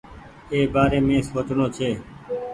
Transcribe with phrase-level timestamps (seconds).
[0.51, 0.99] اي بآري
[1.29, 1.89] سوچڻو ڇي۔